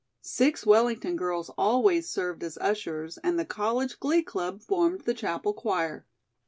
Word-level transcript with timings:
Six 0.23 0.65
Wellington 0.65 1.15
girls 1.15 1.51
always 1.59 2.09
served 2.09 2.41
as 2.43 2.57
ushers 2.57 3.19
and 3.19 3.37
the 3.37 3.45
college 3.45 3.99
Glee 3.99 4.23
Club 4.23 4.63
formed 4.63 5.01
the 5.01 5.13
Chapel 5.13 5.53
choir. 5.53 6.07